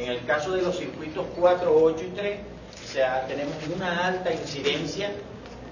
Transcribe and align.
En 0.00 0.10
el 0.10 0.24
caso 0.24 0.52
de 0.52 0.62
los 0.62 0.76
circuitos 0.78 1.26
4, 1.36 1.72
8 1.74 2.04
y 2.06 2.16
3, 2.16 2.38
o 2.84 2.92
sea, 2.92 3.24
tenemos 3.26 3.54
una 3.74 4.06
alta 4.06 4.32
incidencia 4.32 5.10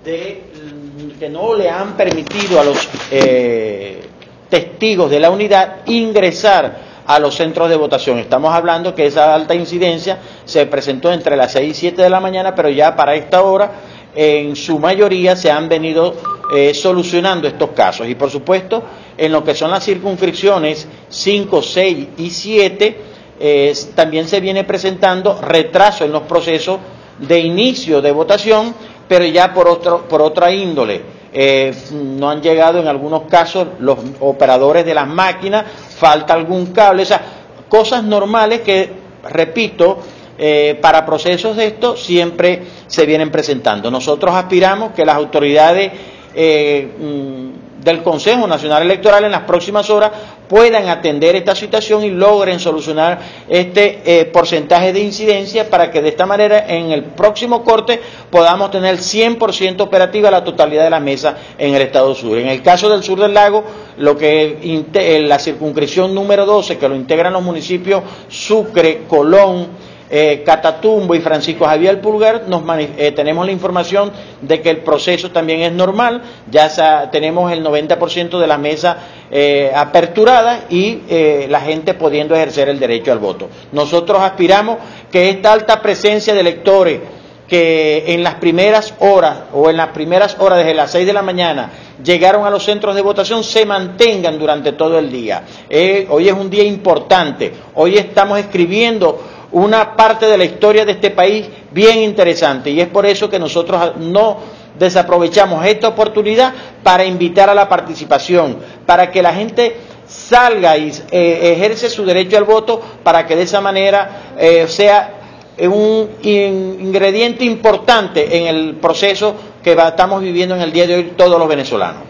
de 0.05 0.43
mm, 0.53 1.19
que 1.19 1.29
no 1.29 1.55
le 1.55 1.71
han 1.71 1.97
permitido 1.97 2.61
a 2.61 2.65
los 2.65 2.89
eh, 3.11 4.01
testigos 4.49 5.11
de 5.11 5.21
la 5.21 5.31
unidad 5.31 5.77
ingresar 5.87 6.77
a 7.07 7.19
los 7.21 7.37
centros 7.37 7.69
de 7.69 7.77
votación. 7.77 8.19
Estamos 8.19 8.53
hablando 8.53 8.95
que 8.97 9.07
esa 9.07 9.33
alta 9.33 9.55
incidencia 9.55 10.19
se 10.45 10.67
presentó 10.67 11.13
entre 11.13 11.37
las 11.37 11.53
6 11.53 11.71
y 11.71 11.75
7 11.75 12.03
de 12.03 12.11
la 12.11 12.19
mañana, 12.19 12.53
pero 12.53 12.69
ya 12.69 12.97
para 12.97 13.15
esta 13.15 13.43
hora, 13.43 13.71
en 14.15 14.57
su 14.57 14.81
mayoría, 14.81 15.37
se 15.37 15.53
han 15.53 15.69
venido 15.69 16.15
eh, 16.53 16.75
solucionando 16.75 17.47
estos 17.47 17.71
casos. 17.71 18.09
Y 18.09 18.17
por 18.17 18.31
supuesto, 18.31 18.83
en 19.17 19.31
lo 19.31 19.45
que 19.45 19.55
son 19.55 19.71
las 19.71 19.85
circunscripciones 19.85 20.89
5, 21.11 21.63
6 21.63 22.09
y 22.19 22.31
7, 22.31 23.01
eh, 23.39 23.75
también 23.95 24.29
se 24.29 24.41
viene 24.41 24.65
presentando 24.65 25.41
retraso 25.41 26.05
en 26.05 26.13
los 26.13 26.23
procesos 26.23 26.79
de 27.19 27.39
inicio 27.41 28.01
de 28.03 28.13
votación, 28.13 28.75
pero 29.09 29.25
ya 29.25 29.53
por, 29.53 29.69
otro, 29.69 30.07
por 30.09 30.23
otra 30.23 30.51
índole. 30.51 31.17
Eh, 31.33 31.75
no 31.93 32.31
han 32.31 32.41
llegado 32.41 32.81
en 32.81 32.89
algunos 32.89 33.23
casos 33.25 33.69
los 33.81 33.99
operadores 34.21 34.87
de 34.87 34.95
las 34.95 35.07
máquinas, 35.07 35.67
falta 35.99 36.33
algún 36.33 36.67
cable, 36.67 37.03
o 37.03 37.07
sea, 37.07 37.21
cosas 37.69 38.03
normales 38.03 38.61
que, 38.63 38.91
repito, 39.31 39.99
eh, 40.39 40.79
para 40.81 41.05
procesos 41.05 41.57
de 41.57 41.67
esto 41.67 41.97
siempre 41.97 42.63
se 42.87 43.07
vienen 43.07 43.31
presentando. 43.31 43.91
Nosotros 43.91 44.35
aspiramos 44.35 44.93
que 44.93 45.05
las 45.05 45.17
autoridades 45.17 45.93
eh, 46.35 46.89
mm, 46.99 47.46
del 47.83 48.03
Consejo 48.03 48.47
Nacional 48.47 48.83
Electoral 48.83 49.25
en 49.25 49.33
las 49.33 49.43
próximas 49.43 49.89
horas 49.91 50.11
puedan 50.49 50.89
atender 50.89 51.37
esta 51.37 51.55
situación 51.55 52.05
y 52.05 52.11
logren 52.11 52.59
solucionar 52.61 53.19
este 53.49 54.01
eh, 54.05 54.25
porcentaje 54.27 54.93
de 54.93 55.01
incidencia 55.01 55.69
para 55.69 55.91
que 55.91 56.03
de 56.03 56.09
esta 56.11 56.27
manera 56.27 56.67
en 56.69 56.91
el 56.93 57.05
próximo 57.05 57.65
corte 57.65 58.01
podamos 58.31 58.71
tener 58.71 58.97
100% 58.97 59.81
operativa 59.81 60.31
la 60.31 60.45
totalidad 60.45 60.85
de 60.85 60.91
la 60.91 61.01
mesa 61.01 61.37
en 61.59 61.75
el 61.75 61.83
estado 61.83 62.15
sur. 62.15 62.39
En 62.39 62.49
el 62.49 62.63
caso 62.63 62.89
del 62.89 63.03
sur 63.03 63.19
del 63.21 63.35
lago, 63.35 63.65
lo 63.99 64.17
que 64.17 64.85
eh, 64.95 65.21
la 65.21 65.39
circunscripción 65.39 66.15
número 66.15 66.47
12, 66.47 66.79
que 66.79 66.89
lo 66.89 66.95
integran 66.95 67.33
los 67.33 67.43
municipios 67.43 68.03
Sucre, 68.29 69.03
Colón, 69.09 69.69
eh, 70.11 70.43
Catatumbo 70.45 71.15
y 71.15 71.21
Francisco 71.21 71.65
Javier 71.65 72.01
Pulgar, 72.01 72.45
nos 72.49 72.63
eh, 72.79 73.13
tenemos 73.13 73.45
la 73.47 73.53
información 73.53 74.13
de 74.41 74.61
que 74.61 74.71
el 74.71 74.79
proceso 74.79 75.31
también 75.31 75.61
es 75.61 75.73
normal, 75.73 76.23
ya 76.51 77.11
tenemos 77.11 77.53
el 77.53 77.65
90% 77.65 78.39
de 78.39 78.47
la 78.47 78.59
mesa 78.59 78.99
eh, 79.31 79.73
aperturada 79.75 80.67
y 80.71 81.03
eh, 81.09 81.47
la 81.51 81.61
gente 81.61 81.95
pudiendo 81.95 82.35
ejercer 82.35 82.69
el 82.69 82.79
derecho 82.79 83.13
al 83.13 83.19
voto. 83.19 83.49
Nosotros 83.73 84.21
aspiramos 84.21 84.79
que 85.11 85.31
esta 85.31 85.53
alta 85.53 85.83
presencia 85.83 86.35
de 86.35 86.41
electores 86.41 87.01
que 87.49 88.05
en 88.09 88.23
las 88.25 88.35
primeras 88.37 88.95
horas 88.99 89.39
o 89.53 89.71
en 89.71 89.77
las 89.77 89.89
primeras 89.89 90.37
horas 90.41 90.59
desde 90.59 90.75
las 90.75 90.91
6 90.91 91.07
de 91.07 91.13
la 91.13 91.23
mañana 91.23 91.71
llegaron 92.03 92.45
a 92.45 92.51
los 92.51 92.65
centros 92.65 92.95
de 92.95 93.03
votación 93.03 93.45
se 93.45 93.65
mantengan 93.65 94.39
durante 94.39 94.73
todo 94.73 94.99
el 94.99 95.11
día. 95.11 95.45
Eh, 95.69 96.07
hoy 96.11 96.29
es 96.29 96.35
un 96.35 96.51
día 96.51 96.65
importante, 96.65 97.53
hoy 97.75 97.97
estamos 97.97 98.39
escribiendo 98.39 99.21
una 99.53 99.97
parte 99.97 100.27
de 100.27 100.37
la 100.39 100.45
historia 100.45 100.85
de 100.85 100.93
este 100.93 101.11
país 101.11 101.47
bien 101.71 101.99
interesante 101.99 102.71
y 102.71 102.81
es 102.81 102.89
por 102.89 103.07
eso 103.07 103.29
que 103.31 103.39
nosotros 103.39 103.97
no 103.99 104.39
desaprovechamos 104.79 105.65
esta 105.65 105.89
oportunidad 105.89 106.53
para 106.83 107.05
invitar 107.05 107.49
a 107.49 107.55
la 107.55 107.69
participación, 107.69 108.59
para 108.85 109.11
que 109.11 109.23
la 109.23 109.33
gente 109.33 109.77
salga 110.07 110.77
y 110.77 110.91
eh, 111.11 111.53
ejerce 111.57 111.89
su 111.89 112.05
derecho 112.05 112.37
al 112.37 112.45
voto 112.45 112.81
para 113.03 113.27
que 113.27 113.35
de 113.37 113.43
esa 113.43 113.61
manera 113.61 114.35
eh, 114.39 114.67
sea 114.69 115.13
un 115.59 116.11
ingrediente 116.23 117.45
importante 117.45 118.37
en 118.39 118.47
el 118.47 118.75
proceso 118.77 119.35
que 119.63 119.73
estamos 119.73 120.23
viviendo 120.23 120.55
en 120.55 120.61
el 120.61 120.71
día 120.73 120.87
de 120.87 120.95
hoy 120.95 121.05
todos 121.17 121.39
los 121.39 121.49
venezolanos. 121.49 122.03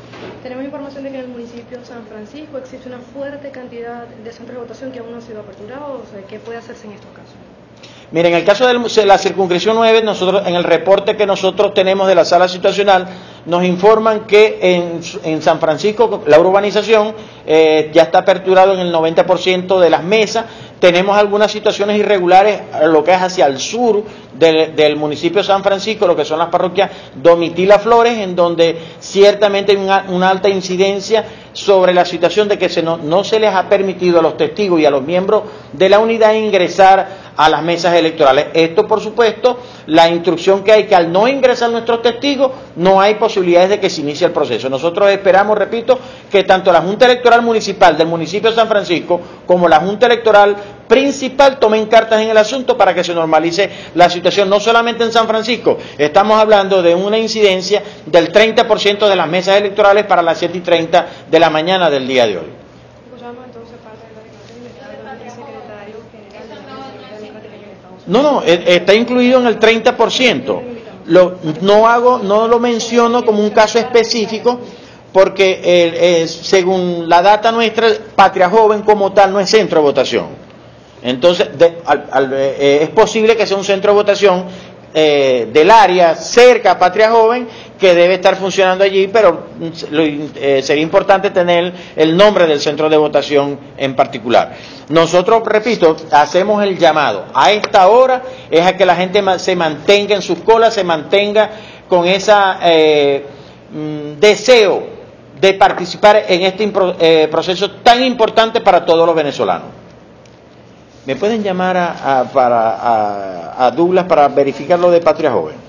Tenemos 0.42 0.64
información 0.64 1.04
de 1.04 1.10
que 1.10 1.18
en 1.18 1.24
el 1.24 1.28
municipio 1.30 1.78
de 1.78 1.84
San 1.84 2.04
Francisco 2.06 2.58
existe 2.58 2.88
una 2.88 2.98
fuerte 3.16 3.50
cantidad 3.50 4.06
de 4.06 4.30
centros 4.30 4.56
de 4.56 4.62
votación 4.62 4.92
que 4.92 4.98
aún 4.98 5.10
no 5.10 5.16
han 5.16 5.22
sido 5.22 5.40
aperturados. 5.40 6.02
¿Qué 6.28 6.38
puede 6.38 6.58
hacerse 6.58 6.86
en 6.86 6.92
estos 6.92 7.10
casos? 7.10 7.34
Miren, 8.12 8.32
en 8.34 8.38
el 8.38 8.44
caso 8.44 8.66
de 8.66 9.06
la 9.06 9.18
circunscripción 9.18 9.74
9, 9.74 10.02
nosotros, 10.02 10.42
en 10.46 10.54
el 10.54 10.62
reporte 10.62 11.16
que 11.16 11.26
nosotros 11.26 11.74
tenemos 11.74 12.06
de 12.06 12.14
la 12.14 12.24
sala 12.24 12.46
situacional, 12.46 13.04
nos 13.46 13.64
informan 13.64 14.20
que 14.26 14.58
en, 14.60 15.00
en 15.24 15.42
San 15.42 15.58
Francisco 15.58 16.22
la 16.26 16.38
urbanización 16.38 17.14
eh, 17.44 17.90
ya 17.92 18.02
está 18.02 18.18
aperturado 18.18 18.74
en 18.74 18.80
el 18.80 18.94
90% 18.94 19.80
de 19.80 19.90
las 19.90 20.04
mesas. 20.04 20.44
Tenemos 20.80 21.16
algunas 21.16 21.50
situaciones 21.50 21.98
irregulares, 21.98 22.60
lo 22.84 23.02
que 23.02 23.12
es 23.14 23.22
hacia 23.22 23.46
el 23.46 23.58
sur 23.58 24.04
del, 24.34 24.76
del, 24.76 24.96
municipio 24.96 25.40
de 25.40 25.46
San 25.46 25.62
Francisco, 25.62 26.06
lo 26.06 26.14
que 26.14 26.24
son 26.26 26.38
las 26.38 26.48
parroquias 26.48 26.90
Domitila 27.14 27.78
Flores, 27.78 28.18
en 28.18 28.36
donde 28.36 28.76
ciertamente 29.00 29.72
hay 29.72 29.78
una, 29.78 30.04
una 30.08 30.28
alta 30.28 30.50
incidencia 30.50 31.24
sobre 31.54 31.94
la 31.94 32.04
situación 32.04 32.46
de 32.48 32.58
que 32.58 32.68
se 32.68 32.82
no, 32.82 32.98
no 32.98 33.24
se 33.24 33.40
les 33.40 33.54
ha 33.54 33.66
permitido 33.70 34.18
a 34.18 34.22
los 34.22 34.36
testigos 34.36 34.78
y 34.78 34.84
a 34.84 34.90
los 34.90 35.02
miembros 35.02 35.44
de 35.72 35.88
la 35.88 35.98
unidad 35.98 36.34
ingresar 36.34 37.25
a 37.36 37.48
las 37.48 37.62
mesas 37.62 37.94
electorales. 37.94 38.46
Esto, 38.54 38.86
por 38.86 39.00
supuesto, 39.00 39.58
la 39.86 40.08
instrucción 40.08 40.64
que 40.64 40.72
hay 40.72 40.84
que 40.84 40.94
al 40.94 41.12
no 41.12 41.28
ingresar 41.28 41.70
nuestros 41.70 42.02
testigos, 42.02 42.52
no 42.76 43.00
hay 43.00 43.14
posibilidades 43.14 43.70
de 43.70 43.80
que 43.80 43.90
se 43.90 44.00
inicie 44.00 44.26
el 44.26 44.32
proceso. 44.32 44.68
Nosotros 44.68 45.10
esperamos, 45.10 45.56
repito, 45.58 45.98
que 46.30 46.44
tanto 46.44 46.72
la 46.72 46.80
Junta 46.80 47.06
Electoral 47.06 47.42
Municipal 47.42 47.96
del 47.96 48.06
municipio 48.08 48.50
de 48.50 48.56
San 48.56 48.68
Francisco 48.68 49.20
como 49.46 49.68
la 49.68 49.80
Junta 49.80 50.06
Electoral 50.06 50.56
principal 50.86 51.58
tomen 51.58 51.86
cartas 51.86 52.20
en 52.22 52.30
el 52.30 52.36
asunto 52.36 52.76
para 52.76 52.94
que 52.94 53.04
se 53.04 53.14
normalice 53.14 53.70
la 53.94 54.08
situación, 54.08 54.48
no 54.48 54.60
solamente 54.60 55.04
en 55.04 55.12
San 55.12 55.26
Francisco, 55.26 55.78
estamos 55.98 56.40
hablando 56.40 56.82
de 56.82 56.94
una 56.94 57.18
incidencia 57.18 57.82
del 58.06 58.32
30% 58.32 59.08
de 59.08 59.16
las 59.16 59.28
mesas 59.28 59.56
electorales 59.56 60.06
para 60.06 60.22
las 60.22 60.38
7 60.38 60.58
y 60.58 60.60
30 60.60 61.06
de 61.30 61.40
la 61.40 61.50
mañana 61.50 61.90
del 61.90 62.06
día 62.06 62.26
de 62.26 62.38
hoy. 62.38 62.55
No, 68.06 68.22
no, 68.22 68.42
e, 68.42 68.62
está 68.76 68.94
incluido 68.94 69.40
en 69.40 69.46
el 69.46 69.58
30%. 69.58 70.62
Lo, 71.06 71.38
no 71.60 71.86
hago, 71.88 72.18
no 72.18 72.48
lo 72.48 72.58
menciono 72.58 73.24
como 73.24 73.40
un 73.42 73.50
caso 73.50 73.78
específico 73.78 74.60
porque 75.12 75.60
eh, 75.62 76.28
según 76.28 77.08
la 77.08 77.22
data 77.22 77.50
nuestra, 77.50 77.88
Patria 78.14 78.50
Joven 78.50 78.82
como 78.82 79.12
tal 79.12 79.32
no 79.32 79.40
es 79.40 79.48
centro 79.48 79.80
de 79.80 79.86
votación. 79.86 80.26
Entonces, 81.02 81.56
de, 81.56 81.78
al, 81.86 82.06
al, 82.10 82.32
eh, 82.34 82.80
es 82.82 82.88
posible 82.90 83.36
que 83.36 83.46
sea 83.46 83.56
un 83.56 83.64
centro 83.64 83.92
de 83.92 83.96
votación 83.96 84.44
eh, 84.92 85.48
del 85.52 85.70
área 85.70 86.14
cerca 86.14 86.72
a 86.72 86.78
Patria 86.78 87.10
Joven 87.10 87.48
que 87.78 87.94
debe 87.94 88.14
estar 88.14 88.36
funcionando 88.36 88.84
allí, 88.84 89.08
pero 89.08 89.44
lo, 89.90 90.02
eh, 90.02 90.60
sería 90.62 90.82
importante 90.82 91.30
tener 91.30 91.72
el 91.94 92.16
nombre 92.16 92.46
del 92.46 92.60
centro 92.60 92.88
de 92.88 92.96
votación 92.96 93.58
en 93.76 93.94
particular. 93.94 94.52
Nosotros, 94.88 95.42
repito, 95.44 95.96
hacemos 96.10 96.62
el 96.62 96.78
llamado. 96.78 97.26
A 97.34 97.52
esta 97.52 97.88
hora 97.88 98.22
es 98.50 98.64
a 98.64 98.76
que 98.76 98.86
la 98.86 98.96
gente 98.96 99.22
se 99.38 99.54
mantenga 99.56 100.14
en 100.14 100.22
sus 100.22 100.38
colas, 100.38 100.74
se 100.74 100.84
mantenga 100.84 101.50
con 101.88 102.06
ese 102.06 102.32
eh, 102.62 103.26
mm, 103.72 104.20
deseo 104.20 104.82
de 105.40 105.52
participar 105.54 106.24
en 106.28 106.42
este 106.42 106.72
eh, 106.98 107.28
proceso 107.30 107.70
tan 107.82 108.02
importante 108.02 108.60
para 108.62 108.84
todos 108.86 109.06
los 109.06 109.14
venezolanos. 109.14 109.68
¿Me 111.04 111.14
pueden 111.14 111.42
llamar 111.42 111.76
a, 111.76 112.20
a, 112.20 112.24
para, 112.24 112.70
a, 112.70 113.66
a 113.66 113.70
Douglas 113.70 114.06
para 114.06 114.26
verificar 114.28 114.78
lo 114.78 114.90
de 114.90 115.00
Patria 115.00 115.30
Joven? 115.30 115.65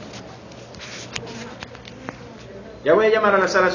Ya 2.83 2.93
voy 2.93 3.05
a 3.05 3.09
llamar 3.09 3.35
a 3.35 3.37
la 3.39 3.47
sala 3.47 3.65